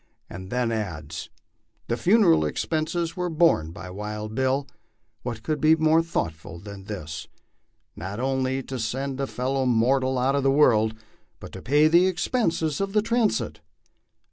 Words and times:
It 0.31 0.49
then 0.49 0.71
adds: 0.71 1.29
"The 1.87 1.95
funeral 1.95 2.43
expenses 2.43 3.15
were 3.15 3.29
borne 3.29 3.71
by' 3.71 3.87
Wild 3.91 4.33
Bill.'" 4.33 4.67
What 5.21 5.43
could 5.43 5.61
be 5.61 5.75
more 5.75 6.01
thoughtful 6.01 6.57
than 6.57 6.85
this? 6.85 7.27
Not 7.95 8.19
only 8.19 8.63
to 8.63 8.79
send 8.79 9.19
a 9.21 9.27
fellow 9.27 9.67
mortal 9.67 10.17
out 10.17 10.33
of 10.33 10.41
the 10.41 10.49
world, 10.49 10.95
but 11.39 11.51
to 11.51 11.61
pay 11.61 11.87
the 11.87 12.07
expenses 12.07 12.81
of 12.81 12.93
the 12.93 13.03
transit. 13.03 13.59